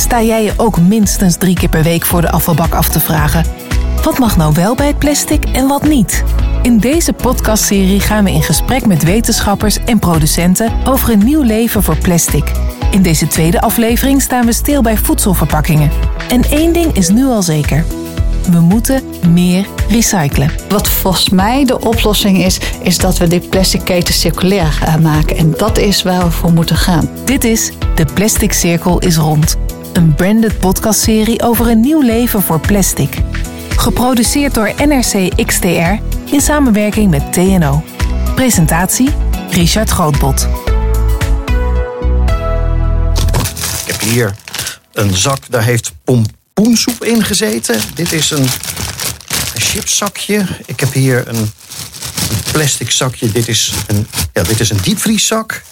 [0.00, 3.44] Sta jij je ook minstens drie keer per week voor de afvalbak af te vragen?
[4.02, 6.24] Wat mag nou wel bij het plastic en wat niet?
[6.62, 11.82] In deze podcastserie gaan we in gesprek met wetenschappers en producenten over een nieuw leven
[11.82, 12.52] voor plastic.
[12.90, 15.90] In deze tweede aflevering staan we stil bij voedselverpakkingen.
[16.28, 17.84] En één ding is nu al zeker.
[18.50, 20.50] We moeten meer recyclen.
[20.68, 25.36] Wat volgens mij de oplossing is, is dat we dit plastic keten circulair gaan maken.
[25.36, 27.08] En dat is waar we voor moeten gaan.
[27.24, 29.56] Dit is De Plastic Cirkel is Rond.
[29.94, 33.16] Een branded podcastserie over een nieuw leven voor plastic.
[33.76, 37.84] Geproduceerd door NRC XTR in samenwerking met TNO.
[38.34, 39.08] Presentatie
[39.50, 40.48] Richard Grootbot.
[43.86, 44.34] Ik heb hier
[44.92, 47.80] een zak, daar heeft pompoensoep in gezeten.
[47.94, 48.46] Dit is een,
[49.54, 50.46] chipszakje.
[50.66, 51.52] Ik heb hier een, een
[52.52, 53.32] plastic zakje.
[53.32, 55.62] Dit is een, ja, dit is een diepvrieszak.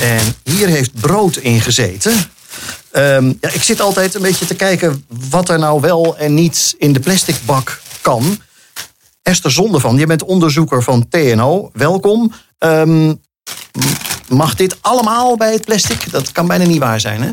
[0.00, 2.34] En hier heeft brood in gezeten.
[2.96, 6.74] Ehm, ja, ik zit altijd een beetje te kijken wat er nou wel en niet
[6.78, 8.38] in de plastic bak kan.
[9.22, 11.70] Esther Zondervan, je bent onderzoeker van TNO.
[11.72, 12.32] Welkom.
[12.58, 13.14] Ehm,
[14.28, 16.10] mag dit allemaal bij het plastic?
[16.10, 17.30] Dat kan bijna niet waar zijn, hè?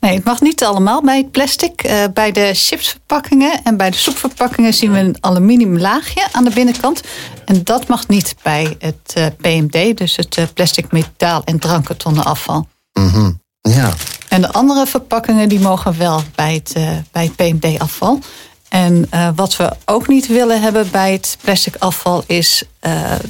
[0.00, 1.86] Nee, het mag niet allemaal bij het plastic.
[1.86, 6.50] Uh, bij de chipsverpakkingen en bij de soepverpakkingen zien we een aluminium laagje aan de
[6.50, 7.00] binnenkant.
[7.44, 12.24] En dat mag niet bij het uh, PMD, dus het uh, plastic metaal en drankkartonnen
[12.24, 12.68] afval.
[12.92, 13.94] Mm Ja.
[14.30, 16.72] En de andere verpakkingen die mogen wel bij het,
[17.12, 18.20] bij het PMD afval.
[18.68, 22.62] En wat we ook niet willen hebben bij het plastic afval is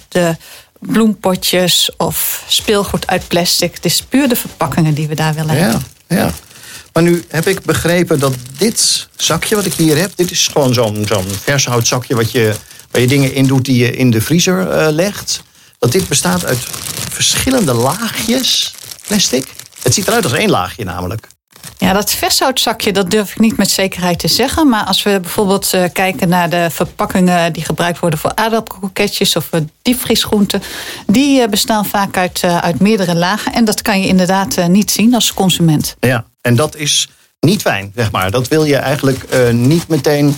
[0.09, 0.37] de
[0.81, 3.75] bloempotjes of speelgoed uit plastic.
[3.75, 5.85] Het is puur de verpakkingen die we daar willen ja, hebben.
[6.09, 6.33] Ja.
[6.93, 10.75] Maar nu heb ik begrepen dat dit zakje wat ik hier heb, dit is gewoon
[10.75, 12.55] zo'n zo'n vershoutzakje wat je,
[12.91, 15.43] waar je dingen in doet die je in de vriezer uh, legt.
[15.79, 16.59] Dat dit bestaat uit
[17.11, 18.75] verschillende laagjes
[19.07, 19.47] plastic.
[19.83, 21.29] Het ziet eruit als één laagje namelijk.
[21.79, 24.69] Ja, dat vershoutzakje, dat durf ik niet met zekerheid te zeggen.
[24.69, 29.51] Maar als we bijvoorbeeld uh, kijken naar de verpakkingen die gebruikt worden voor aardappelkroketjes of
[29.83, 30.63] diepvriesgroenten,
[31.07, 33.53] die uh, bestaan vaak uit, uh, uit meerdere lagen.
[33.53, 35.97] En dat kan je inderdaad niet zien als consument.
[36.01, 37.09] Ja, en dat is
[37.41, 38.31] niet fijn, zeg maar.
[38.31, 40.37] Dat wil je eigenlijk niet meteen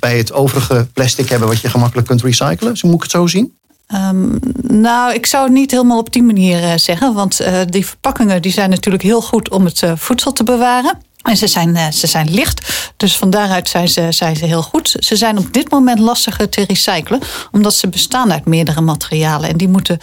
[0.00, 2.76] bij het overige plastic hebben wat je gemakkelijk kunt recyclen.
[2.76, 3.58] Zo moet ik het zo zien?
[3.94, 7.14] Um, nou, ik zou het niet helemaal op die manier uh, zeggen.
[7.14, 10.98] Want uh, die verpakkingen die zijn natuurlijk heel goed om het uh, voedsel te bewaren.
[11.22, 14.96] En ze zijn, ze zijn licht, dus van daaruit zijn ze, zijn ze heel goed.
[14.98, 19.48] Ze zijn op dit moment lastiger te recyclen, omdat ze bestaan uit meerdere materialen.
[19.48, 19.98] En die moeten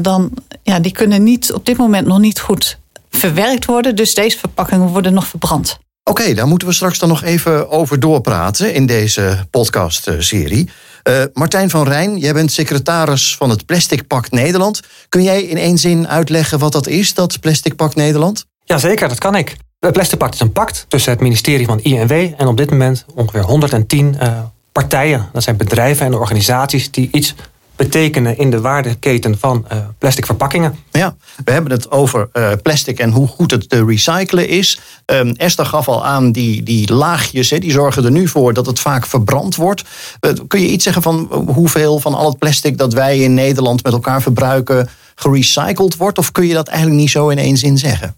[0.00, 0.30] dan,
[0.62, 2.78] ja, die kunnen niet op dit moment nog niet goed
[3.10, 3.96] verwerkt worden.
[3.96, 5.78] Dus deze verpakkingen worden nog verbrand.
[6.04, 10.68] Oké, daar moeten we straks dan nog even over doorpraten in deze podcastserie.
[11.08, 14.80] Uh, Martijn van Rijn, jij bent secretaris van het Plastic Pact Nederland.
[15.08, 18.44] Kun jij in één zin uitleggen wat dat is, dat Plastic Pact Nederland?
[18.64, 19.56] Jazeker, dat kan ik.
[19.80, 23.04] Het Plastic Pact is een pact tussen het ministerie van INW en op dit moment
[23.14, 24.38] ongeveer 110 uh,
[24.72, 25.28] partijen.
[25.32, 27.34] Dat zijn bedrijven en organisaties die iets
[27.78, 30.78] betekenen in de waardeketen van uh, plastic verpakkingen.
[30.90, 34.80] Ja, we hebben het over uh, plastic en hoe goed het te recyclen is.
[35.06, 38.66] Um, Esther gaf al aan, die, die laagjes hè, die zorgen er nu voor dat
[38.66, 39.84] het vaak verbrand wordt.
[40.20, 43.82] Uh, kun je iets zeggen van hoeveel van al het plastic dat wij in Nederland
[43.82, 46.18] met elkaar verbruiken gerecycled wordt?
[46.18, 48.16] Of kun je dat eigenlijk niet zo in één zin zeggen?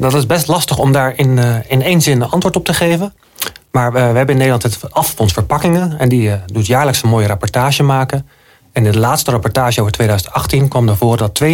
[0.00, 1.38] dat is best lastig om daar in,
[1.68, 3.14] in één zin antwoord op te geven.
[3.70, 5.98] Maar we hebben in Nederland het affonds verpakkingen.
[5.98, 8.26] En die doet jaarlijks een mooie rapportage maken.
[8.78, 11.48] En in de laatste rapportage over 2018 kwam ervoor dat 52%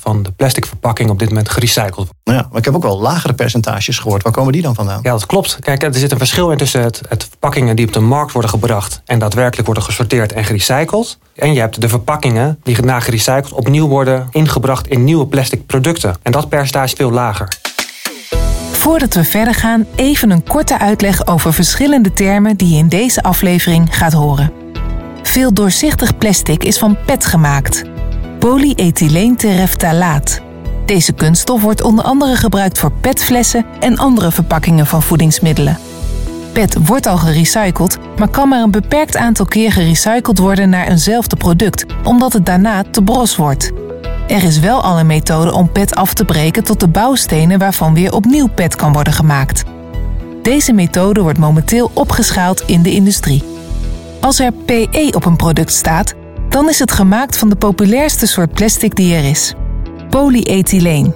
[0.00, 2.10] van de plastic verpakking op dit moment gerecycled wordt.
[2.24, 4.22] Ja, maar ik heb ook wel lagere percentages gehoord.
[4.22, 5.00] Waar komen die dan vandaan?
[5.02, 5.58] Ja, dat klopt.
[5.60, 8.50] Kijk, er zit een verschil in tussen het, het verpakkingen die op de markt worden
[8.50, 11.18] gebracht en daadwerkelijk worden gesorteerd en gerecycled.
[11.34, 16.16] En je hebt de verpakkingen die na gerecycled opnieuw worden ingebracht in nieuwe plastic producten.
[16.22, 17.48] En dat percentage is veel lager.
[18.72, 23.22] Voordat we verder gaan, even een korte uitleg over verschillende termen die je in deze
[23.22, 24.65] aflevering gaat horen.
[25.36, 27.82] Veel doorzichtig plastic is van PET gemaakt.
[28.38, 30.40] Polyethyleentereftalaat.
[30.86, 35.78] Deze kunststof wordt onder andere gebruikt voor petflessen en andere verpakkingen van voedingsmiddelen.
[36.52, 41.36] PET wordt al gerecycled, maar kan maar een beperkt aantal keer gerecycled worden naar eenzelfde
[41.36, 43.72] product, omdat het daarna te bros wordt.
[44.28, 47.94] Er is wel al een methode om PET af te breken tot de bouwstenen waarvan
[47.94, 49.64] weer opnieuw PET kan worden gemaakt.
[50.42, 53.55] Deze methode wordt momenteel opgeschaald in de industrie.
[54.20, 56.14] Als er PE op een product staat,
[56.48, 59.54] dan is het gemaakt van de populairste soort plastic die er is:
[60.10, 61.14] polyethyleen.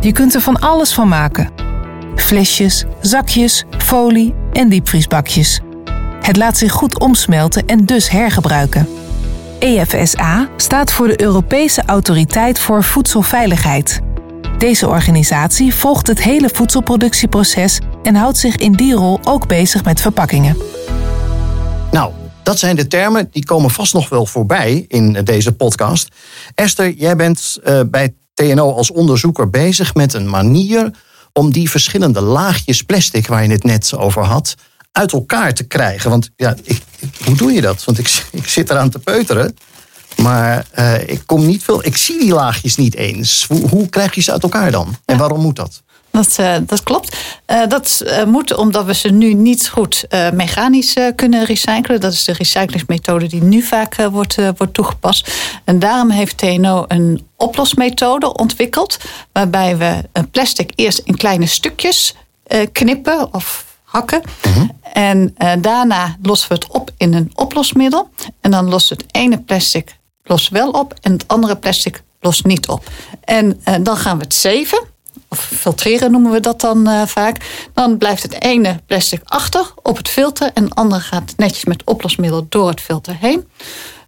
[0.00, 1.50] Je kunt er van alles van maken:
[2.16, 5.60] flesjes, zakjes, folie en diepvriesbakjes.
[6.20, 8.88] Het laat zich goed omsmelten en dus hergebruiken.
[9.58, 14.00] EFSA staat voor de Europese Autoriteit voor Voedselveiligheid.
[14.58, 20.00] Deze organisatie volgt het hele voedselproductieproces en houdt zich in die rol ook bezig met
[20.00, 20.56] verpakkingen.
[21.90, 22.12] Nou,
[22.42, 26.08] dat zijn de termen die komen vast nog wel voorbij in deze podcast.
[26.54, 30.90] Esther, jij bent uh, bij TNO als onderzoeker bezig met een manier
[31.32, 34.54] om die verschillende laagjes plastic waar je het net over had,
[34.92, 36.10] uit elkaar te krijgen.
[36.10, 36.82] Want ja, ik,
[37.24, 37.84] hoe doe je dat?
[37.84, 39.56] Want ik, ik zit eraan te peuteren.
[40.16, 41.84] Maar uh, ik kom niet veel.
[41.84, 43.44] Ik zie die laagjes niet eens.
[43.48, 44.96] Hoe, hoe krijg je ze uit elkaar dan?
[45.04, 45.82] En waarom moet dat?
[46.12, 47.16] Dat, uh, dat klopt.
[47.46, 52.00] Uh, dat uh, moet omdat we ze nu niet goed mechanisch kunnen recyclen.
[52.00, 55.32] Dat is de recyclingsmethode die nu vaak wordt, wordt toegepast.
[55.64, 58.98] En daarom heeft TNO een oplosmethode ontwikkeld.
[59.32, 62.14] Waarbij we een plastic eerst in kleine stukjes
[62.72, 64.22] knippen of hakken.
[64.42, 64.68] -huh.
[64.92, 68.10] En daarna lossen we het op in een oplosmiddel.
[68.40, 72.68] En dan lost het ene plastic lost wel op en het andere plastic lost niet
[72.68, 72.84] op.
[73.24, 74.90] En dan gaan we het zeven
[75.28, 77.36] of filtreren noemen we dat dan uh, vaak.
[77.74, 81.82] Dan blijft het ene plastic achter op het filter en het andere gaat netjes met
[81.84, 83.48] oplosmiddel door het filter heen.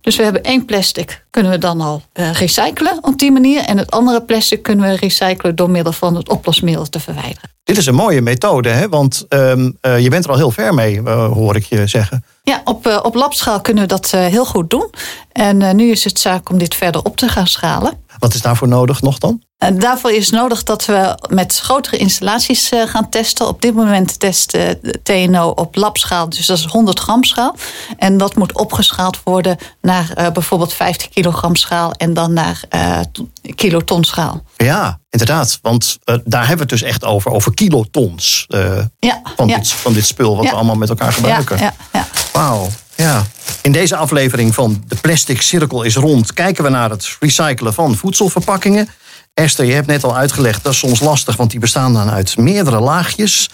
[0.01, 3.61] Dus we hebben één plastic, kunnen we dan al uh, recyclen op die manier.
[3.61, 7.51] En het andere plastic kunnen we recyclen door middel van het oplosmiddel te verwijderen.
[7.65, 8.89] Dit is een mooie methode, hè?
[8.89, 12.25] want um, uh, je bent er al heel ver mee, hoor ik je zeggen.
[12.43, 14.91] Ja, op, op labschaal kunnen we dat heel goed doen.
[15.33, 18.04] En nu is het zaak om dit verder op te gaan schalen.
[18.25, 19.43] Wat is daarvoor nodig nog dan?
[19.59, 23.49] En daarvoor is nodig dat we met grotere installaties gaan testen.
[23.49, 24.59] Op dit moment test
[25.03, 27.57] TNO op labschaal, dus dat is 100 gram schaal.
[27.99, 32.61] En dat moet opgeschaald worden naar bijvoorbeeld 50 kilogram schaal en dan naar
[33.55, 34.43] kiloton schaal.
[34.57, 35.59] Ja, inderdaad.
[35.63, 38.47] Want daar hebben we het dus echt over, over kilotons
[38.99, 39.57] ja, van, ja.
[39.57, 40.51] Dit, van dit spul wat ja.
[40.51, 41.59] we allemaal met elkaar gebruiken.
[41.59, 42.69] Ja, ja, Wauw.
[42.97, 43.27] Ja.
[43.63, 47.97] In deze aflevering van De Plastic Cirkel is rond kijken we naar het recyclen van
[47.97, 48.89] voedselverpakkingen.
[49.35, 52.37] Esther, je hebt net al uitgelegd, dat is soms lastig, want die bestaan dan uit
[52.37, 53.51] meerdere laagjes.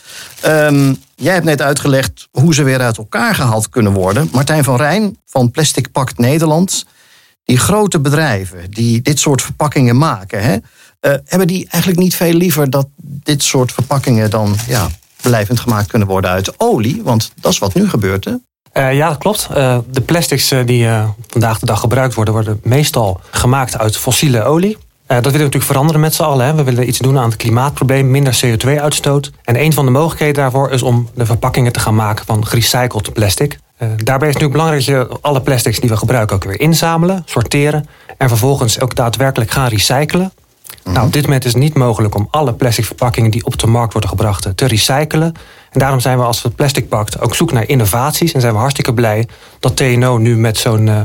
[0.46, 4.28] Um, jij hebt net uitgelegd hoe ze weer uit elkaar gehaald kunnen worden.
[4.32, 6.86] Martijn van Rijn van Plastic Pact Nederland.
[7.44, 10.60] Die grote bedrijven die dit soort verpakkingen maken, hè, uh,
[11.24, 14.88] hebben die eigenlijk niet veel liever dat dit soort verpakkingen dan ja,
[15.20, 17.02] blijvend gemaakt kunnen worden uit olie?
[17.02, 18.34] Want dat is wat nu gebeurt, hè?
[18.74, 19.48] Uh, ja, dat klopt.
[19.56, 20.88] Uh, de plastics die
[21.26, 24.76] vandaag de dag gebruikt worden, worden meestal gemaakt uit fossiele olie.
[25.06, 26.46] Dat willen we natuurlijk veranderen met z'n allen.
[26.46, 26.54] Hè.
[26.54, 29.30] We willen iets doen aan het klimaatprobleem, minder CO2-uitstoot.
[29.44, 33.12] En een van de mogelijkheden daarvoor is om de verpakkingen te gaan maken van gerecycled
[33.12, 33.58] plastic.
[33.78, 37.22] Daarbij is het natuurlijk belangrijk dat je alle plastics die we gebruiken ook weer inzamelen,
[37.24, 37.86] sorteren
[38.18, 40.32] en vervolgens ook daadwerkelijk gaan recyclen.
[40.84, 43.66] Nou, op dit moment is het niet mogelijk om alle plastic verpakkingen die op de
[43.66, 45.34] markt worden gebracht te recyclen.
[45.70, 48.94] En daarom zijn we als Plastic Pact ook zoek naar innovaties en zijn we hartstikke
[48.94, 49.28] blij
[49.60, 51.02] dat TNO nu met zo'n uh,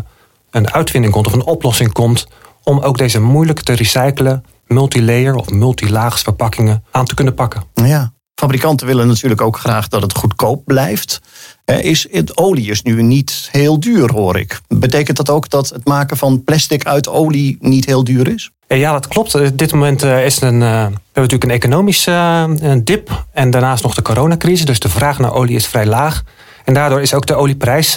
[0.52, 2.28] een uitvinding komt of een oplossing komt
[2.64, 7.64] om ook deze moeilijk te recyclen multilayer of multilaags verpakkingen aan te kunnen pakken.
[7.74, 11.22] Ja, fabrikanten willen natuurlijk ook graag dat het goedkoop blijft.
[11.66, 14.60] Is het olie is nu niet heel duur, hoor ik.
[14.68, 18.52] Betekent dat ook dat het maken van plastic uit olie niet heel duur is?
[18.68, 19.36] Ja, dat klopt.
[19.36, 24.66] Op dit moment is een, we natuurlijk een economische dip en daarnaast nog de coronacrisis.
[24.66, 26.24] Dus de vraag naar olie is vrij laag.
[26.64, 27.96] En daardoor is ook de olieprijs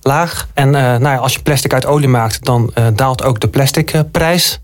[0.00, 0.48] laag.
[0.54, 4.60] En nou ja, als je plastic uit olie maakt, dan daalt ook de plasticprijs.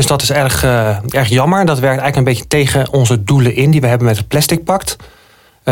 [0.00, 0.64] Dus dat is erg,
[1.08, 1.64] erg jammer.
[1.64, 4.64] Dat werkt eigenlijk een beetje tegen onze doelen in die we hebben met het Plastic
[4.64, 4.96] Pact.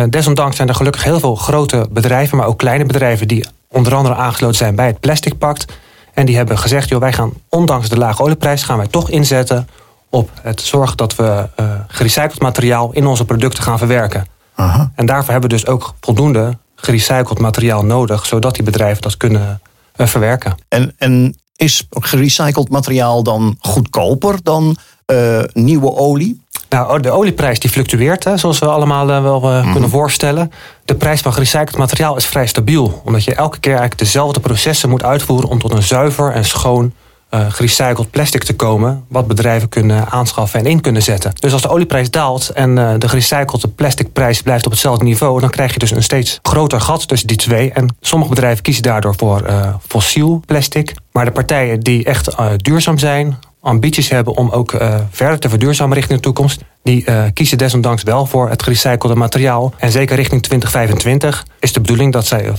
[0.08, 4.14] desondanks zijn er gelukkig heel veel grote bedrijven, maar ook kleine bedrijven die onder andere
[4.14, 5.72] aangesloten zijn bij het Plastic Pact.
[6.14, 9.69] En die hebben gezegd, joh, wij gaan ondanks de lage olieprijs gaan wij toch inzetten
[10.10, 11.48] op het zorgen dat we
[11.86, 14.26] gerecycled materiaal in onze producten gaan verwerken.
[14.55, 14.91] Aha.
[14.94, 19.60] En daarvoor hebben we dus ook voldoende gerecycled materiaal nodig, zodat die bedrijven dat kunnen
[19.96, 20.55] verwerken.
[20.69, 26.41] En, en is gerecycled materiaal dan goedkoper dan uh, nieuwe olie?
[26.69, 29.72] Nou, de olieprijs die fluctueert, hè, zoals we allemaal uh, wel mm.
[29.72, 30.53] kunnen voorstellen.
[30.84, 34.88] De prijs van gerecycled materiaal is vrij stabiel, omdat je elke keer eigenlijk dezelfde processen
[34.88, 36.93] moet uitvoeren om tot een zuiver en schoon
[37.31, 41.32] uh, gerecycled plastic te komen, wat bedrijven kunnen aanschaffen en in kunnen zetten.
[41.35, 45.51] Dus als de olieprijs daalt en uh, de gerecyclede plasticprijs blijft op hetzelfde niveau, dan
[45.51, 47.73] krijg je dus een steeds groter gat tussen die twee.
[47.73, 50.94] En sommige bedrijven kiezen daardoor voor uh, fossiel plastic.
[51.13, 54.75] Maar de partijen die echt duurzaam zijn, ambities hebben om ook
[55.11, 59.73] verder te verduurzamen richting de toekomst, die kiezen desondanks wel voor het gerecyclede materiaal.
[59.77, 62.53] En zeker richting 2025 is de bedoeling dat zij 35%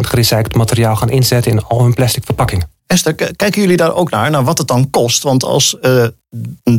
[0.00, 2.73] gerecycled materiaal gaan inzetten in al hun plastic verpakkingen.
[2.86, 5.22] Esther, kijken jullie daar ook naar, naar wat het dan kost?
[5.22, 6.06] Want als uh,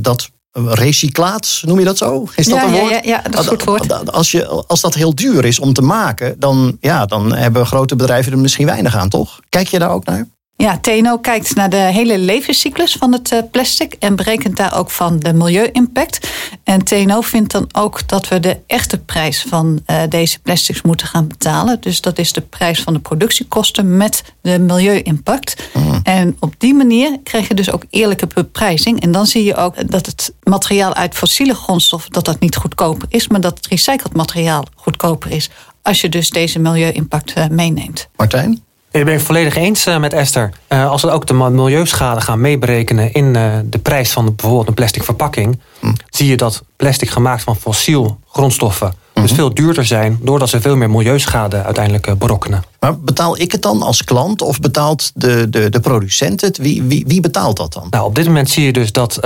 [0.02, 0.30] dat
[0.64, 2.28] recyclaat, noem je dat zo?
[2.36, 2.92] Is dat ja, een woord?
[2.92, 4.12] Ja, ja, dat is goed woord.
[4.12, 7.96] Als, je, als dat heel duur is om te maken, dan, ja, dan hebben grote
[7.96, 9.40] bedrijven er misschien weinig aan, toch?
[9.50, 10.28] Kijk je daar ook naar?
[10.58, 14.92] Ja, TNO kijkt naar de hele levenscyclus van het eh, plastic en berekent daar ook
[14.92, 16.32] van de milieu-impact.
[16.64, 21.08] En TNO vindt dan ook dat we de echte prijs van uh, deze plastics moeten
[21.08, 21.82] gaan betalen.
[21.82, 25.70] Dus dat is de prijs van de productiekosten met de milieu-impact.
[25.74, 26.00] Mm.
[26.04, 29.02] En op die manier krijg je dus ook eerlijke beprijzing.
[29.02, 33.08] En dan zie je ook dat het materiaal uit fossiele grondstoffen dat dat niet goedkoper
[33.10, 35.50] is, maar dat het recycled materiaal goedkoper is.
[35.82, 38.08] Als je dus deze milieu-impact meeneemt.
[38.16, 38.64] Martijn?
[38.96, 40.50] Ik ben het volledig eens eh, met Esther.
[40.70, 44.74] Uh, als we ook de milieuschade gaan meeberekenen in uh, de prijs van bijvoorbeeld een
[44.74, 45.94] plastic verpakking, hm.
[46.10, 50.76] zie je dat plastic gemaakt van fossiel grondstoffen dus veel duurder zijn, doordat ze veel
[50.76, 52.64] meer milieuschade uiteindelijk berokkenen.
[52.80, 56.58] Maar betaal ik het dan als klant of betaalt de, de, de producent het?
[56.58, 57.88] Wie, wie, wie betaalt dat dan?
[57.90, 59.20] Nou, op dit moment zie je dus dat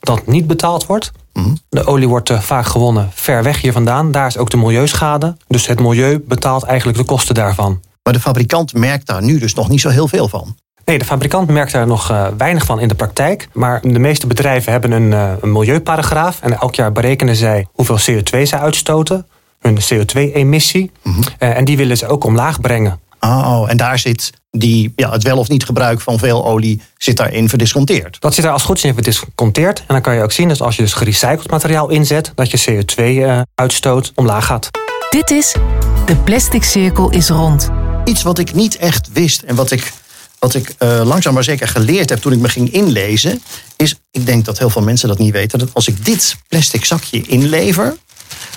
[0.00, 1.12] dat niet betaald wordt.
[1.32, 1.54] Hm.
[1.68, 4.12] De olie wordt vaak gewonnen ver weg hier vandaan.
[4.12, 5.36] Daar is ook de milieuschade.
[5.48, 7.80] Dus het milieu betaalt eigenlijk de kosten daarvan.
[8.02, 10.56] Maar de fabrikant merkt daar nu dus nog niet zo heel veel van.
[10.84, 13.48] Nee, de fabrikant merkt daar nog uh, weinig van in de praktijk.
[13.52, 16.40] Maar de meeste bedrijven hebben een, uh, een milieuparagraaf.
[16.40, 19.26] En elk jaar berekenen zij hoeveel CO2 zij uitstoten.
[19.58, 20.90] Hun CO2-emissie.
[21.02, 21.22] Mm -hmm.
[21.38, 23.00] uh, en die willen ze ook omlaag brengen.
[23.20, 27.16] Oh, en daar zit die, ja, het wel of niet gebruik van veel olie zit
[27.16, 28.20] daarin verdisconteerd.
[28.20, 29.78] Dat zit daar als goed is in verdisconteerd.
[29.78, 32.32] En dan kan je ook zien dat als je dus gerecycled materiaal inzet...
[32.34, 34.70] dat je CO2-uitstoot omlaag gaat.
[35.10, 35.54] Dit is
[36.06, 37.70] De Plastic Cirkel is rond
[38.10, 39.92] iets wat ik niet echt wist en wat ik,
[40.38, 43.42] wat ik uh, langzaam maar zeker geleerd heb toen ik me ging inlezen,
[43.76, 46.84] is, ik denk dat heel veel mensen dat niet weten, dat als ik dit plastic
[46.84, 47.96] zakje inlever,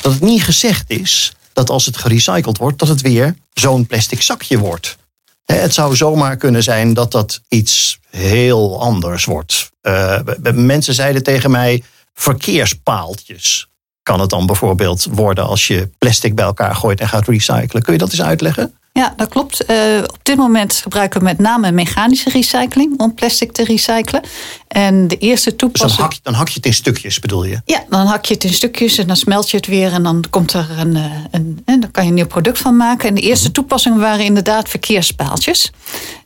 [0.02, 4.22] dat het niet gezegd is dat als het gerecycled wordt, dat het weer zo'n plastic
[4.22, 4.98] zakje wordt.
[5.46, 9.72] Het zou zomaar kunnen zijn dat dat iets heel anders wordt.
[9.82, 10.20] Uh,
[10.54, 11.84] mensen zeiden tegen mij
[12.14, 13.68] verkeerspaaltjes.
[14.04, 17.82] Kan het dan bijvoorbeeld worden als je plastic bij elkaar gooit en gaat recyclen?
[17.82, 18.74] Kun je dat eens uitleggen?
[18.94, 19.70] Ja, dat klopt.
[19.70, 24.22] Uh, op dit moment gebruiken we met name mechanische recycling om plastic te recyclen.
[24.68, 25.90] En de eerste toepassing.
[25.90, 27.62] Dus dan hak, je, dan hak je het in stukjes, bedoel je?
[27.66, 30.24] Ja, dan hak je het in stukjes en dan smelt je het weer en dan
[30.30, 30.96] komt er een.
[30.96, 33.10] Eh, een en dan kan je een nieuw product van maken.
[33.10, 33.54] En de eerste mhm.
[33.54, 35.72] toepassingen waren inderdaad verkeerspaaltjes.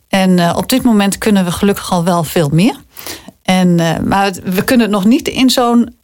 [0.08, 2.76] En uh, op dit moment kunnen we gelukkig al wel veel meer.
[3.44, 3.76] En,
[4.08, 5.96] maar we kunnen het nog niet in zo'n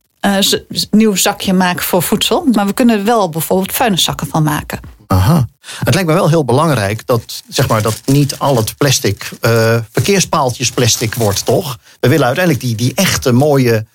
[0.92, 2.48] nieuw zakje maken voor voedsel.
[2.52, 4.80] Maar we kunnen er wel bijvoorbeeld vuilniszakken van maken.
[5.08, 5.48] Aha.
[5.84, 9.78] Het lijkt me wel heel belangrijk dat, zeg maar, dat niet al het plastic uh,
[9.92, 11.78] verkeerspaaltjes plastic wordt, toch?
[12.00, 13.86] We willen uiteindelijk die, die echte mooie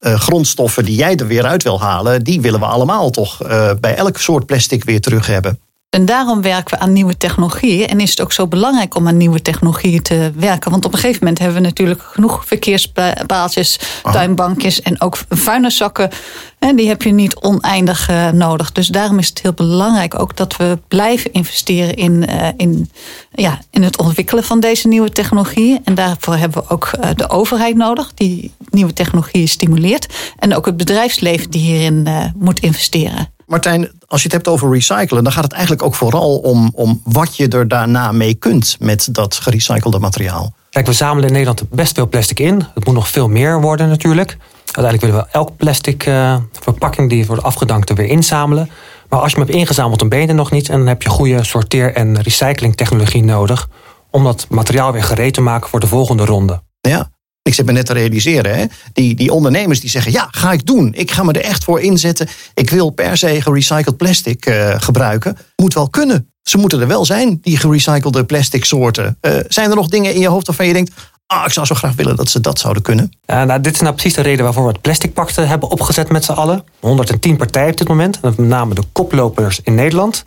[0.00, 3.70] uh, grondstoffen die jij er weer uit wil halen, die willen we allemaal toch uh,
[3.80, 5.60] bij elk soort plastic weer terug hebben.
[5.90, 7.88] En daarom werken we aan nieuwe technologieën.
[7.88, 10.70] En is het ook zo belangrijk om aan nieuwe technologieën te werken.
[10.70, 13.78] Want op een gegeven moment hebben we natuurlijk genoeg verkeerspaaltjes,
[14.12, 16.10] tuinbankjes en ook vuilniszakken.
[16.58, 18.72] En die heb je niet oneindig uh, nodig.
[18.72, 22.90] Dus daarom is het heel belangrijk ook dat we blijven investeren in, uh, in,
[23.32, 25.80] ja, in het ontwikkelen van deze nieuwe technologieën.
[25.84, 30.06] En daarvoor hebben we ook uh, de overheid nodig, die nieuwe technologieën stimuleert.
[30.38, 33.28] En ook het bedrijfsleven die hierin moet investeren.
[33.46, 37.00] Martijn, als je het hebt over recyclen, dan gaat het eigenlijk ook vooral om, om
[37.04, 40.54] wat je er daarna mee kunt met dat gerecyclede materiaal.
[40.70, 42.66] Kijk, we zamelen in Nederland best veel plastic in.
[42.74, 44.36] Het moet nog veel meer worden natuurlijk.
[44.64, 48.70] Uiteindelijk willen we elke plastic uh, verpakking die wordt afgedankt er weer inzamelen.
[49.08, 50.68] Maar als je hem hebt ingezameld, dan ben je er nog niet.
[50.68, 53.68] En dan heb je goede sorteer- en recyclingtechnologie nodig.
[54.10, 56.62] om dat materiaal weer gereed te maken voor de volgende ronde.
[56.80, 57.10] Ja,
[57.50, 58.64] ik zit me net te realiseren, hè?
[58.92, 60.92] Die, die ondernemers die zeggen: Ja, ga ik doen.
[60.94, 62.28] Ik ga me er echt voor inzetten.
[62.54, 65.36] Ik wil per se gerecycled plastic uh, gebruiken.
[65.56, 66.32] Moet wel kunnen.
[66.42, 69.18] Ze moeten er wel zijn, die gerecyclede plastic soorten.
[69.20, 70.92] Uh, zijn er nog dingen in je hoofd waarvan je denkt:
[71.26, 73.12] Ah, ik zou zo graag willen dat ze dat zouden kunnen?
[73.24, 75.70] Ja, nou, dit is nou precies de reden waarvoor we het Plastic Pact eh, hebben
[75.70, 76.64] opgezet met z'n allen.
[76.80, 80.24] 110 partijen op dit moment, met name de koplopers in Nederland.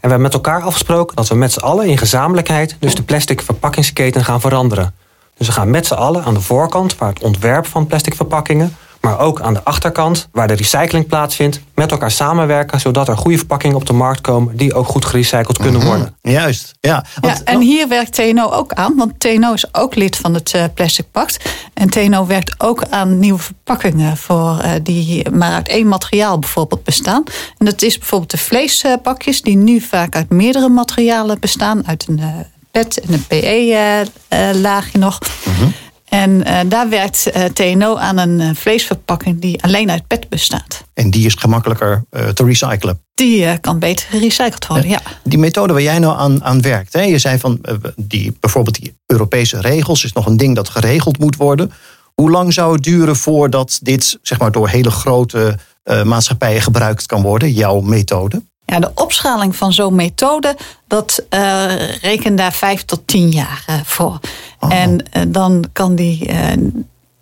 [0.00, 3.42] we hebben met elkaar afgesproken dat we met z'n allen in gezamenlijkheid dus de plastic
[3.42, 4.94] verpakkingsketen gaan veranderen.
[5.42, 8.76] Dus we gaan met z'n allen aan de voorkant, waar het ontwerp van plastic verpakkingen,
[9.00, 13.36] maar ook aan de achterkant, waar de recycling plaatsvindt, met elkaar samenwerken, zodat er goede
[13.36, 15.88] verpakkingen op de markt komen die ook goed gerecycled kunnen mhm.
[15.88, 16.16] worden.
[16.20, 17.04] Juist, ja.
[17.20, 20.64] ja en hier werkt TNO ook aan, want TNO is ook lid van het uh,
[20.74, 21.50] Plastic Pact.
[21.74, 26.84] En TNO werkt ook aan nieuwe verpakkingen voor, uh, die maar uit één materiaal bijvoorbeeld
[26.84, 27.22] bestaan.
[27.58, 32.18] En dat is bijvoorbeeld de vleespakjes, die nu vaak uit meerdere materialen bestaan, uit een
[32.18, 32.26] uh,
[32.72, 35.18] PET en een PE-laagje nog.
[35.44, 35.68] Mhm.
[36.08, 40.84] En daar werkt TNO aan een vleesverpakking die alleen uit PET bestaat.
[40.94, 43.00] En die is gemakkelijker te recyclen?
[43.14, 45.00] Die kan beter gerecycled worden, ja.
[45.24, 47.00] Die methode waar jij nou aan, aan werkt, hè?
[47.00, 47.60] je zei van
[47.96, 51.72] die, bijvoorbeeld die Europese regels is nog een ding dat geregeld moet worden.
[52.14, 55.58] Hoe lang zou het duren voordat dit zeg maar, door hele grote
[56.04, 58.42] maatschappijen gebruikt kan worden, jouw methode?
[58.72, 63.76] Ja, de opschaling van zo'n methode, dat uh, reken daar vijf tot tien jaar uh,
[63.84, 64.18] voor.
[64.60, 64.74] Oh.
[64.74, 66.30] En uh, dan kan die.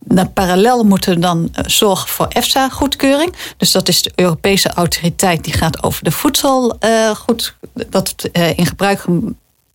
[0.04, 3.34] Dan parallel moeten dan zorgen voor EFSA-goedkeuring.
[3.56, 6.78] Dus dat is de Europese autoriteit die gaat over de voedsel
[7.16, 7.54] goed,
[7.88, 9.04] dat in gebruik.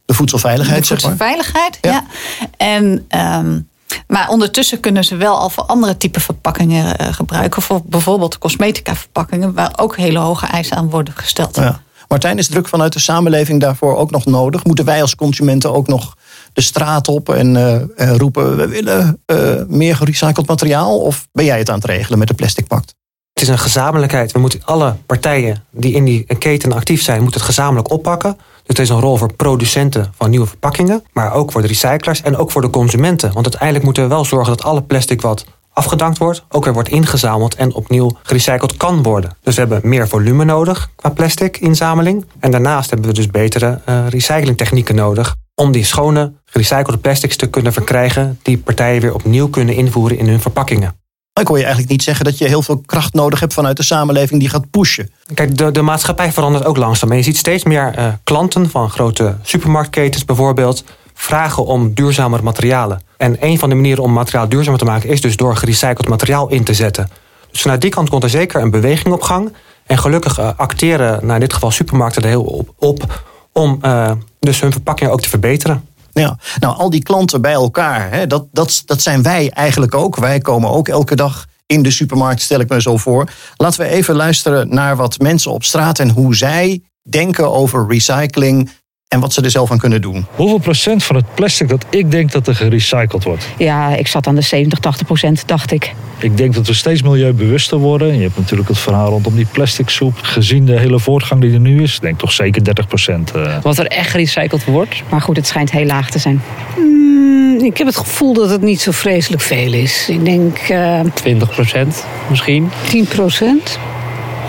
[0.05, 2.03] De voedselveiligheid, de voedselveiligheid, zeg maar.
[2.41, 2.47] ja.
[2.57, 3.05] En
[3.45, 3.69] um,
[4.07, 7.61] maar ondertussen kunnen ze wel al voor andere type verpakkingen uh, gebruiken.
[7.61, 11.55] Voor bijvoorbeeld cosmetica verpakkingen, waar ook hele hoge eisen aan worden gesteld.
[11.55, 11.83] Ja.
[12.07, 14.63] Martijn, is druk vanuit de samenleving daarvoor ook nog nodig?
[14.63, 16.15] Moeten wij als consumenten ook nog
[16.53, 20.99] de straat op en uh, roepen: we willen uh, meer gerecycled materiaal?
[20.99, 22.95] Of ben jij het aan het regelen met de plastic pact?
[23.33, 24.31] Het is een gezamenlijkheid.
[24.31, 28.37] We moeten alle partijen die in die keten actief zijn, moeten het gezamenlijk oppakken.
[28.65, 32.21] Dus het is een rol voor producenten van nieuwe verpakkingen, maar ook voor de recyclers
[32.21, 33.33] en ook voor de consumenten.
[33.33, 36.89] Want uiteindelijk moeten we wel zorgen dat alle plastic wat afgedankt wordt, ook weer wordt
[36.89, 39.37] ingezameld en opnieuw gerecycled kan worden.
[39.41, 42.25] Dus we hebben meer volume nodig qua plastic inzameling.
[42.39, 47.47] En daarnaast hebben we dus betere uh, recyclingtechnieken nodig om die schone gerecyclede plastics te
[47.47, 50.95] kunnen verkrijgen die partijen weer opnieuw kunnen invoeren in hun verpakkingen.
[51.41, 53.83] Ik hoor je eigenlijk niet zeggen dat je heel veel kracht nodig hebt vanuit de
[53.83, 55.11] samenleving die gaat pushen.
[55.33, 57.11] Kijk, de, de maatschappij verandert ook langzaam.
[57.11, 63.01] En je ziet steeds meer uh, klanten van grote supermarktketens bijvoorbeeld vragen om duurzamere materialen.
[63.17, 66.49] En een van de manieren om materiaal duurzamer te maken is dus door gerecycled materiaal
[66.49, 67.09] in te zetten.
[67.51, 69.53] Dus vanuit die kant komt er zeker een beweging op gang.
[69.85, 74.11] En gelukkig uh, acteren, nou in dit geval supermarkten, er heel op, op om uh,
[74.39, 75.87] dus hun verpakkingen ook te verbeteren.
[76.19, 80.15] Ja, nou al die klanten bij elkaar, hè, dat, dat, dat zijn wij eigenlijk ook.
[80.15, 83.29] Wij komen ook elke dag in de supermarkt, stel ik me zo voor.
[83.57, 88.69] Laten we even luisteren naar wat mensen op straat en hoe zij denken over recycling
[89.15, 90.25] en wat ze er zelf aan kunnen doen.
[90.35, 93.47] Hoeveel procent van het plastic dat ik denk dat er gerecycled wordt?
[93.57, 95.93] Ja, ik zat aan de 70, 80 procent, dacht ik.
[96.17, 98.15] Ik denk dat we steeds milieubewuster worden.
[98.15, 100.13] Je hebt natuurlijk het verhaal rondom die plastic soep.
[100.21, 103.31] Gezien de hele voortgang die er nu is, denk toch zeker 30 procent.
[103.31, 103.57] Eh.
[103.61, 105.03] Wat er echt gerecycled wordt?
[105.09, 106.41] Maar goed, het schijnt heel laag te zijn.
[106.77, 110.09] Mm, ik heb het gevoel dat het niet zo vreselijk veel is.
[110.09, 110.69] Ik denk...
[110.69, 112.69] Uh, eh, 20 procent misschien?
[112.89, 113.79] 10 procent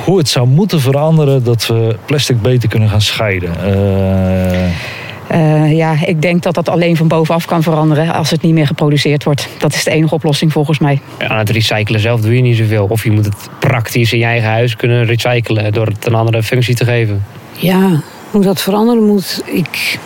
[0.07, 3.51] hoe het zou moeten veranderen dat we plastic beter kunnen gaan scheiden.
[3.65, 4.71] Uh...
[5.33, 8.67] Uh, ja, ik denk dat dat alleen van bovenaf kan veranderen als het niet meer
[8.67, 9.49] geproduceerd wordt.
[9.59, 11.01] Dat is de enige oplossing volgens mij.
[11.19, 12.87] Aan het recyclen zelf doe je niet zoveel.
[12.89, 16.43] Of je moet het praktisch in je eigen huis kunnen recyclen door het een andere
[16.43, 17.25] functie te geven.
[17.53, 19.99] Ja, hoe dat veranderen moet, ik,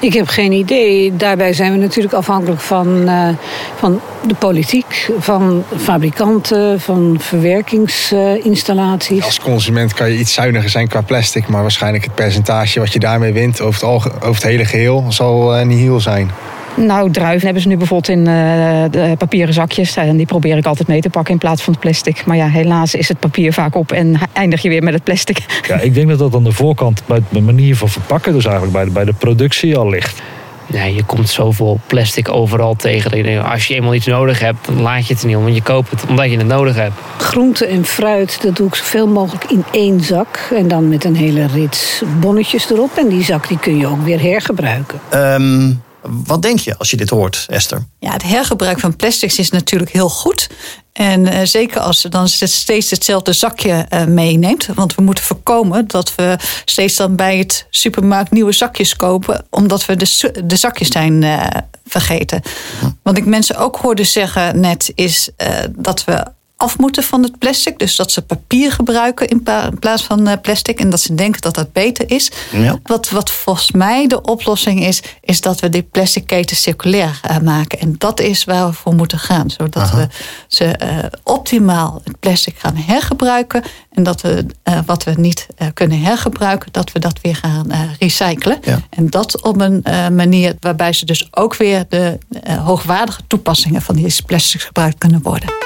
[0.00, 1.16] ik heb geen idee.
[1.16, 3.28] Daarbij zijn we natuurlijk afhankelijk van, uh,
[3.76, 9.24] van de politiek, van fabrikanten, van verwerkingsinstallaties.
[9.24, 12.98] Als consument kan je iets zuiniger zijn qua plastic, maar waarschijnlijk het percentage wat je
[12.98, 16.30] daarmee wint over het, over het hele geheel zal uh, niet heel zijn.
[16.74, 19.96] Nou, druiven hebben ze nu bijvoorbeeld in uh, de papieren zakjes.
[19.96, 22.24] En die probeer ik altijd mee te pakken in plaats van het plastic.
[22.26, 25.38] Maar ja, helaas is het papier vaak op en eindig je weer met het plastic.
[25.68, 28.74] Ja, ik denk dat dat aan de voorkant bij de manier van verpakken, dus eigenlijk
[28.74, 30.22] bij de, bij de productie al ligt.
[30.66, 33.44] Nee, je komt zoveel plastic overal tegen.
[33.44, 35.42] Als je eenmaal iets nodig hebt, dan laat je het er niet om.
[35.42, 36.94] Want je koopt het omdat je het nodig hebt.
[37.18, 40.48] Groente en fruit, dat doe ik zoveel mogelijk in één zak.
[40.54, 42.96] En dan met een hele rits bonnetjes erop.
[42.96, 45.00] En die zak die kun je ook weer hergebruiken.
[45.14, 47.86] Um wat denk je als je dit hoort, Esther?
[47.98, 50.48] Ja, het hergebruik van plastics is natuurlijk heel goed.
[50.92, 54.66] En uh, zeker als je dan steeds hetzelfde zakje uh, meeneemt.
[54.74, 59.44] Want we moeten voorkomen dat we steeds dan bij het supermarkt nieuwe zakjes kopen.
[59.50, 61.46] Omdat we de, de zakjes zijn uh,
[61.86, 62.42] vergeten.
[62.80, 62.86] Hm.
[63.02, 65.30] Wat ik mensen ook hoorde zeggen net is
[65.70, 66.24] dat we
[66.62, 67.78] af moeten van het plastic.
[67.78, 69.42] Dus dat ze papier gebruiken in
[69.78, 70.80] plaats van eh, plastic.
[70.80, 72.30] En dat ze denken dat dat beter is.
[72.52, 72.78] Ja.
[72.82, 77.38] Wat, wat volgens mij de oplossing is, is dat we die plastic keten circulair uh,
[77.38, 77.78] maken.
[77.78, 79.50] En dat is waar we voor moeten gaan.
[79.50, 80.08] Zodat we
[80.48, 83.62] ze uh, optimaal het plastic gaan hergebruiken.
[83.90, 84.46] En dat we
[84.86, 88.58] wat we niet kunnen hergebruiken, dat we dat weer gaan recyclen.
[88.62, 88.80] Ja.
[88.90, 89.82] En dat op een
[90.14, 92.18] manier waarbij ze dus ook weer de
[92.60, 95.61] hoogwaardige toepassingen van die plastics gebruikt kunnen worden.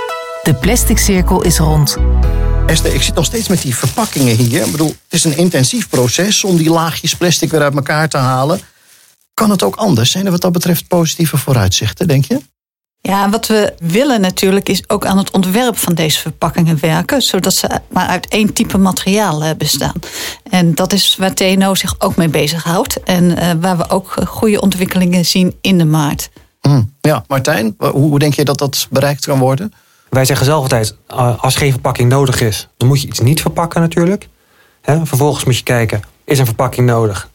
[0.46, 1.96] De plastic cirkel is rond.
[2.66, 4.64] Esther, ik zit nog steeds met die verpakkingen hier.
[4.64, 8.16] Ik bedoel, het is een intensief proces om die laagjes plastic weer uit elkaar te
[8.16, 8.60] halen.
[9.34, 10.10] Kan het ook anders?
[10.10, 12.40] Zijn er wat dat betreft positieve vooruitzichten, denk je?
[13.00, 17.54] Ja, wat we willen natuurlijk is ook aan het ontwerp van deze verpakkingen werken, zodat
[17.54, 19.94] ze maar uit één type materiaal eh, bestaan.
[20.50, 24.60] En dat is waar TNO zich ook mee bezighoudt en uh, waar we ook goede
[24.60, 26.30] ontwikkelingen zien in de markt.
[26.62, 29.72] Mm, ja, Martijn, hoe denk je dat dat bereikt kan worden?
[30.16, 33.40] Wij zeggen zelf altijd, eh, als geen verpakking nodig is, dan moet je iets niet
[33.40, 34.28] verpakken natuurlijk.
[34.82, 37.28] vervolgens moet je kijken, is een verpakking nodig?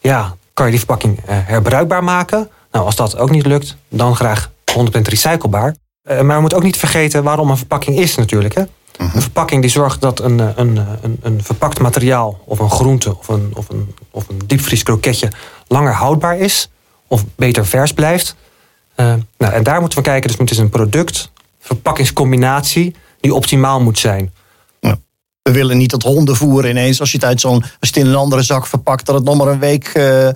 [0.00, 2.50] Ja, kan je die verpakking eh, herbruikbaar maken?
[2.70, 5.74] Nou, als dat ook niet lukt, dan graag 100% recyclebaar.
[6.02, 8.54] Eh, maar we moeten ook niet vergeten waarom een verpakking is natuurlijk.
[8.54, 8.62] Hè?
[8.96, 12.40] Een verpakking die zorgt dat een, een, een, een verpakt materiaal...
[12.44, 15.28] of een groente of een, of een, of een diepvrieskroketje
[15.66, 16.70] langer houdbaar is...
[17.06, 18.36] of beter vers blijft.
[18.96, 20.28] Uh, nou, en daar moeten we kijken.
[20.28, 21.30] Dus het is een product,
[21.62, 22.94] verpakkingscombinatie...
[23.20, 24.32] die optimaal moet zijn.
[25.42, 28.06] We willen niet dat hondenvoer ineens, als je het uit zo'n, als je het in
[28.06, 30.32] een andere zak verpakt, dat het nog maar een week uh, uh,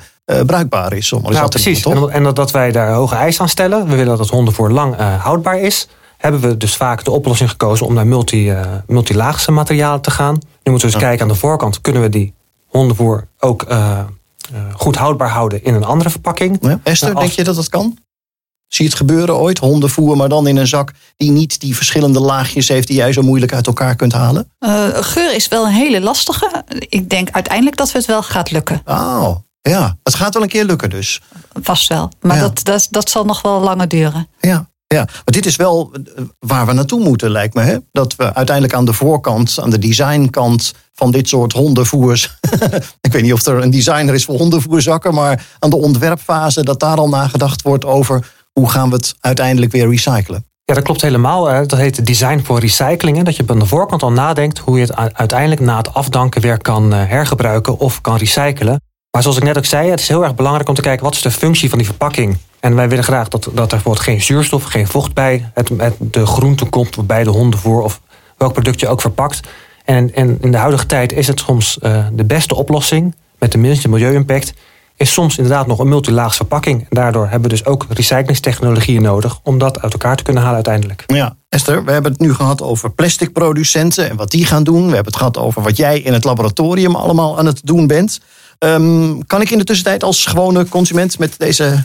[0.47, 1.13] bruikbaar is.
[1.13, 1.83] Om nou, precies.
[1.83, 3.85] Doen, en, dat wij daar hoge eisen aan stellen.
[3.89, 5.89] We willen dat het hondenvoer lang uh, houdbaar is.
[6.17, 8.55] Hebben we dus vaak de oplossing gekozen om naar multi,
[8.87, 10.35] multilaagse materialen te gaan.
[10.35, 11.81] Nu moeten we eens kijken aan de voorkant.
[11.81, 12.35] Kunnen we die
[12.67, 13.67] hondenvoer ook
[14.73, 16.59] goed houdbaar houden in een andere verpakking?
[16.61, 16.81] Ja.
[16.83, 17.99] Esther, nou, denk je dat dat kan?
[18.69, 19.59] Zie je het gebeuren ooit?
[19.59, 23.23] Hondenvoer, maar dan in een zak die niet die verschillende laagjes heeft die jij zo
[23.23, 24.51] moeilijk uit elkaar kunt halen?
[24.61, 26.65] Uh, geur is wel een hele lastige.
[26.89, 28.83] Ik denk uiteindelijk dat het wel gaat lukken.
[28.85, 29.97] Oh, ja.
[30.03, 31.21] Het gaat wel een keer lukken dus.
[31.63, 32.11] Vast wel.
[32.21, 34.29] Maar dat, dat, dat zal nog wel langer duren.
[34.41, 34.69] Ja.
[34.89, 37.63] Ja, maar dit is wel eh, waar we naartoe moeten, lijkt me.
[37.63, 37.77] Hè?
[37.93, 42.39] Dat we uiteindelijk aan de voorkant, aan de designkant van dit soort hondenvoers.
[43.01, 46.81] ik weet niet of er een designer is voor hondenvoerzakken, maar aan de ontwerpfase, dat
[46.81, 50.45] daar al nagedacht wordt over hoe gaan we het uiteindelijk weer recyclen?
[50.65, 51.67] Ja, dat klopt helemaal.
[51.67, 53.23] Dat heet design voor recycling.
[53.23, 56.59] Dat je aan de voorkant al nadenkt hoe je het uiteindelijk na het afdanken weer
[56.59, 58.81] kan eh, hergebruiken of kan recyclen.
[59.11, 61.15] Maar zoals ik net ook zei, het is heel erg belangrijk om te kijken wat
[61.15, 62.39] is de functie van die verpakking.
[62.61, 66.27] En wij willen graag dat, dat er bijvoorbeeld geen zuurstof, geen vocht bij het, de
[66.27, 68.01] groente komt, bij de hondenvoer of
[68.37, 69.41] welk product je ook verpakt.
[69.85, 73.59] En, en in de huidige tijd is het soms uh, de beste oplossing met de
[73.59, 74.55] minste milieu-impact
[74.97, 76.87] is soms inderdaad nog een multilaags verpakking.
[76.89, 81.05] Daardoor hebben we dus ook recyclingstechnologieën nodig om dat uit elkaar te kunnen halen uiteindelijk.
[81.07, 84.87] Ja, Esther, we hebben het nu gehad over plastic producenten en wat die gaan doen.
[84.87, 88.21] We hebben het gehad over wat jij in het laboratorium allemaal aan het doen bent.
[88.59, 91.83] Um, kan ik in de tussentijd als gewone consument met deze,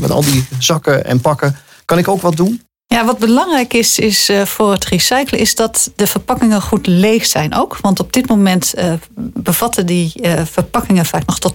[0.00, 2.65] met al die zakken en pakken, kan ik ook wat doen?
[2.88, 7.26] Ja, wat belangrijk is, is uh, voor het recyclen, is dat de verpakkingen goed leeg
[7.26, 7.76] zijn ook.
[7.80, 11.54] Want op dit moment uh, bevatten die uh, verpakkingen vaak nog tot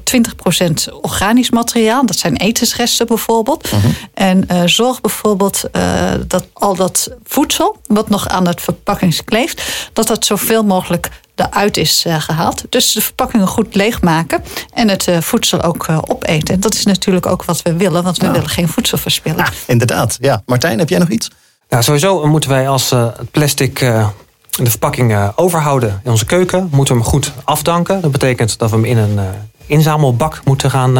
[0.91, 2.06] 20% organisch materiaal.
[2.06, 3.70] Dat zijn etensresten bijvoorbeeld.
[3.70, 3.84] -huh.
[4.13, 5.63] En zorg bijvoorbeeld
[6.28, 11.10] dat al dat voedsel, wat nog aan het verpakking kleeft, dat dat zoveel mogelijk
[11.42, 12.64] eruit is gehaald.
[12.70, 16.54] Dus de verpakkingen goed leegmaken en het voedsel ook opeten.
[16.54, 18.32] En dat is natuurlijk ook wat we willen, want we Ja.
[18.32, 19.40] willen geen voedsel verspillen.
[19.46, 20.42] Ah, inderdaad, ja.
[20.46, 21.30] Martijn, heb jij nog iets?
[21.70, 24.08] Nou, sowieso moeten wij als uh, het plastic uh,
[24.50, 28.02] de verpakking uh, overhouden in onze keuken, moeten we hem goed afdanken.
[28.02, 29.20] Dat betekent dat we hem in een
[29.66, 30.96] inzamelbak moeten gaan,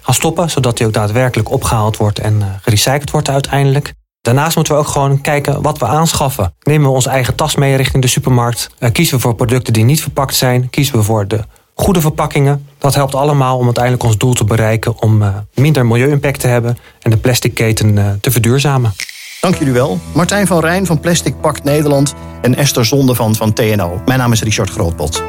[0.00, 3.92] gaan stoppen, zodat hij ook daadwerkelijk opgehaald wordt en gerecycled wordt uiteindelijk.
[4.22, 6.54] Daarnaast moeten we ook gewoon kijken wat we aanschaffen.
[6.62, 8.70] Nemen we onze eigen tas mee richting de supermarkt?
[8.92, 10.70] kiezen we voor producten die niet verpakt zijn?
[10.70, 11.40] Kiezen we voor de
[11.74, 12.66] goede verpakkingen?
[12.78, 17.10] Dat helpt allemaal om uiteindelijk ons doel te bereiken om minder milieu-impact te hebben en
[17.10, 18.92] de plastic keten te verduurzamen.
[19.40, 19.98] Dank jullie wel.
[20.12, 24.00] Martijn van Rijn van Plastic Pact Nederland en Esther Zondervan van TNO.
[24.06, 25.22] Mijn naam is Richard Grootbot.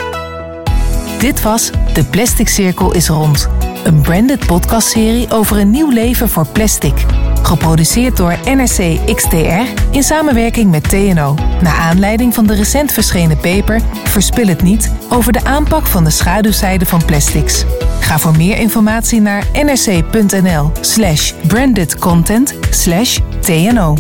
[1.22, 3.50] Dit was De Plastic Cirkel is Rond.
[3.84, 7.06] Een branded podcastserie over een nieuw leven voor plastic.
[7.42, 11.36] Geproduceerd door NRC XTR in samenwerking met TNO.
[11.62, 13.82] Naar aanleiding van de recent verschenen paper
[14.12, 17.66] Verspil het niet over de aanpak van de schaduwzijde van plastics.
[18.00, 23.96] Ga voor meer informatie naar nrc.nl slash brandedcontent slash TNO.